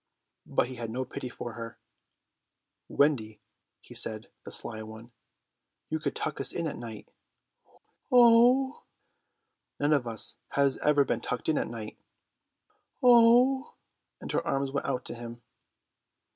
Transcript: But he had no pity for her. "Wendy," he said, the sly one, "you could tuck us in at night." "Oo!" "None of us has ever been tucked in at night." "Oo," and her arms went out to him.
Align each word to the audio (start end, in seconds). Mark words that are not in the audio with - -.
But 0.47 0.65
he 0.67 0.77
had 0.77 0.89
no 0.89 1.05
pity 1.05 1.29
for 1.29 1.53
her. 1.53 1.77
"Wendy," 2.89 3.39
he 3.81 3.93
said, 3.93 4.31
the 4.43 4.51
sly 4.51 4.81
one, 4.81 5.11
"you 5.91 5.99
could 5.99 6.15
tuck 6.15 6.41
us 6.41 6.51
in 6.51 6.65
at 6.65 6.75
night." 6.75 7.09
"Oo!" 8.11 8.79
"None 9.79 9.93
of 9.93 10.07
us 10.07 10.37
has 10.53 10.79
ever 10.79 11.05
been 11.05 11.21
tucked 11.21 11.49
in 11.49 11.57
at 11.59 11.67
night." 11.69 11.99
"Oo," 13.05 13.67
and 14.19 14.31
her 14.31 14.41
arms 14.43 14.71
went 14.71 14.87
out 14.87 15.05
to 15.05 15.13
him. 15.13 15.43